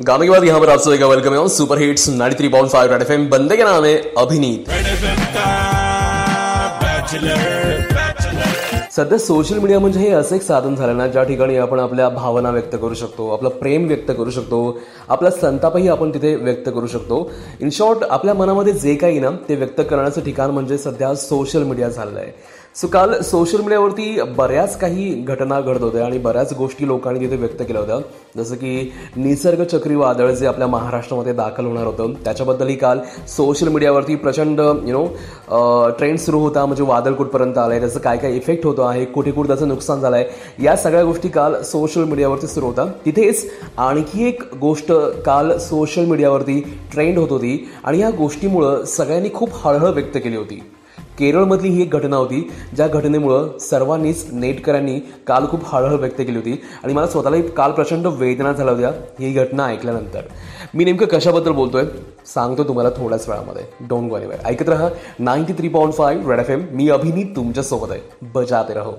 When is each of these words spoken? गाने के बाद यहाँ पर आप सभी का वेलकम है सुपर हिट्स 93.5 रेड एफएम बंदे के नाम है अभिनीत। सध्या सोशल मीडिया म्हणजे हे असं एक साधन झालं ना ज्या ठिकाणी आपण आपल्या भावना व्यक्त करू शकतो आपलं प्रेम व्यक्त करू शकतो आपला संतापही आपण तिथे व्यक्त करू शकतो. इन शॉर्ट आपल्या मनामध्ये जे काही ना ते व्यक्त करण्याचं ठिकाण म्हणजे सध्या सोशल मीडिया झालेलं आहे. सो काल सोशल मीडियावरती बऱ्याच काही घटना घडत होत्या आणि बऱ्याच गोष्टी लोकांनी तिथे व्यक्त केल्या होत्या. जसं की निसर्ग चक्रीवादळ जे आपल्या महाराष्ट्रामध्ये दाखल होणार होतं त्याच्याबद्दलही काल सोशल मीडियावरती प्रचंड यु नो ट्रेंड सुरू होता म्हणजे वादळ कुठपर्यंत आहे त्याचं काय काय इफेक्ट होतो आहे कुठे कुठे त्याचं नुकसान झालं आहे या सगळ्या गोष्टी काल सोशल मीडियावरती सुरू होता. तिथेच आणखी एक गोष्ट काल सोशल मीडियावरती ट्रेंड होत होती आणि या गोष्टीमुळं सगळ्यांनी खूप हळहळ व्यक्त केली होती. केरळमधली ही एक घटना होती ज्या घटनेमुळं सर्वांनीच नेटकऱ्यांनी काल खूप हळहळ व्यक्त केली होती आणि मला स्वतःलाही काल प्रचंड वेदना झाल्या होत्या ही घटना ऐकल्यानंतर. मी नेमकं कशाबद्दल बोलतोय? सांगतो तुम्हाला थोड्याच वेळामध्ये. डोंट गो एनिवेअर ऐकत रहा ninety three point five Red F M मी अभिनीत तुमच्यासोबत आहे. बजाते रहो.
गाने 0.00 0.24
के 0.24 0.30
बाद 0.30 0.44
यहाँ 0.44 0.60
पर 0.60 0.70
आप 0.70 0.78
सभी 0.80 0.98
का 0.98 1.06
वेलकम 1.06 1.34
है 1.34 1.48
सुपर 1.48 1.78
हिट्स 1.78 2.08
93.5 2.10 2.86
रेड 2.90 3.02
एफएम 3.02 3.28
बंदे 3.30 3.56
के 3.56 3.64
नाम 3.64 3.84
है 3.84 3.94
अभिनीत। 4.18 4.68
सध्या 8.90 9.18
सोशल 9.18 9.58
मीडिया 9.58 9.78
म्हणजे 9.80 10.00
हे 10.00 10.10
असं 10.10 10.36
एक 10.36 10.42
साधन 10.42 10.74
झालं 10.74 10.96
ना 10.96 11.06
ज्या 11.06 11.22
ठिकाणी 11.22 11.56
आपण 11.56 11.80
आपल्या 11.80 12.08
भावना 12.08 12.50
व्यक्त 12.50 12.76
करू 12.76 12.94
शकतो 12.94 13.28
आपलं 13.32 13.48
प्रेम 13.58 13.86
व्यक्त 13.88 14.10
करू 14.10 14.30
शकतो 14.30 14.78
आपला 15.08 15.30
संतापही 15.30 15.88
आपण 15.88 16.10
तिथे 16.14 16.34
व्यक्त 16.36 16.68
करू 16.68 16.86
शकतो. 16.86 17.30
इन 17.60 17.70
शॉर्ट 17.70 18.04
आपल्या 18.10 18.34
मनामध्ये 18.34 18.72
जे 18.72 18.94
काही 18.94 19.20
ना 19.20 19.30
ते 19.48 19.54
व्यक्त 19.56 19.80
करण्याचं 19.80 20.24
ठिकाण 20.24 20.50
म्हणजे 20.50 20.78
सध्या 20.78 21.14
सोशल 21.16 21.62
मीडिया 21.62 21.88
झालेलं 21.88 22.18
आहे. 22.20 22.32
सो 22.76 22.86
काल 22.88 23.12
सोशल 23.22 23.60
मीडियावरती 23.60 24.20
बऱ्याच 24.36 24.76
काही 24.78 25.08
घटना 25.28 25.60
घडत 25.60 25.82
होत्या 25.82 26.04
आणि 26.04 26.18
बऱ्याच 26.18 26.52
गोष्टी 26.56 26.86
लोकांनी 26.86 27.20
तिथे 27.20 27.36
व्यक्त 27.36 27.62
केल्या 27.62 27.80
होत्या. 27.80 27.98
जसं 28.36 28.54
की 28.56 28.92
निसर्ग 29.16 29.62
चक्रीवादळ 29.72 30.30
जे 30.34 30.46
आपल्या 30.46 30.66
महाराष्ट्रामध्ये 30.66 31.32
दाखल 31.32 31.64
होणार 31.66 31.86
होतं 31.86 32.12
त्याच्याबद्दलही 32.24 32.76
काल 32.76 33.00
सोशल 33.28 33.68
मीडियावरती 33.68 34.14
प्रचंड 34.16 34.60
यु 34.60 34.92
नो 34.92 35.04
ट्रेंड 35.98 36.18
सुरू 36.18 36.40
होता 36.40 36.64
म्हणजे 36.66 36.84
वादळ 36.88 37.12
कुठपर्यंत 37.12 37.58
आहे 37.58 37.80
त्याचं 37.80 38.00
काय 38.00 38.16
काय 38.18 38.36
इफेक्ट 38.36 38.66
होतो 38.66 38.82
आहे 38.82 39.04
कुठे 39.04 39.30
कुठे 39.30 39.48
त्याचं 39.48 39.68
नुकसान 39.68 40.00
झालं 40.00 40.16
आहे 40.16 40.64
या 40.64 40.76
सगळ्या 40.76 41.04
गोष्टी 41.04 41.28
काल 41.28 41.60
सोशल 41.62 42.04
मीडियावरती 42.04 42.46
सुरू 42.46 42.66
होता. 42.66 42.86
तिथेच 43.06 43.48
आणखी 43.76 44.26
एक 44.28 44.42
गोष्ट 44.60 44.92
काल 45.26 45.56
सोशल 45.58 46.04
मीडियावरती 46.04 46.60
ट्रेंड 46.92 47.18
होत 47.18 47.30
होती 47.30 47.64
आणि 47.84 48.00
या 48.00 48.10
गोष्टीमुळं 48.18 48.84
सगळ्यांनी 48.84 49.30
खूप 49.34 49.64
हळहळ 49.64 49.92
व्यक्त 49.92 50.18
केली 50.18 50.36
होती. 50.36 50.62
केरळमधली 51.20 51.68
ही 51.68 51.82
एक 51.82 51.92
घटना 51.92 52.16
होती 52.16 52.40
ज्या 52.76 52.86
घटनेमुळं 52.88 53.58
सर्वांनीच 53.58 54.26
नेटकऱ्यांनी 54.32 54.98
काल 55.26 55.46
खूप 55.46 55.64
हळहळ 55.66 55.96
व्यक्त 55.96 56.18
केली 56.18 56.36
होती 56.36 56.60
आणि 56.84 56.92
मला 56.92 57.06
स्वतःलाही 57.06 57.42
काल 57.48 57.72
प्रचंड 57.72 58.06
वेदना 58.06 58.52
झाल्या 58.52 58.74
होत्या 58.74 58.90
ही 59.18 59.32
घटना 59.32 59.66
ऐकल्यानंतर. 59.66 60.20
मी 60.74 60.84
नेमकं 60.84 61.06
कशाबद्दल 61.06 61.52
बोलतोय? 61.52 61.84
सांगतो 62.26 62.64
तुम्हाला 62.64 62.90
थोड्याच 62.90 63.28
वेळामध्ये. 63.28 63.62
डोंट 63.88 64.10
गो 64.10 64.16
एनिवेअर 64.16 64.46
ऐकत 64.46 64.68
रहा 64.68 64.88
ninety 65.18 65.52
three 65.52 65.68
point 65.68 65.94
five 65.94 66.30
Red 66.30 66.40
F 66.40 66.50
M 66.50 66.64
मी 66.72 66.88
अभिनीत 66.88 67.36
तुमच्यासोबत 67.36 67.90
आहे. 67.90 68.00
बजाते 68.34 68.74
रहो. 68.74 68.92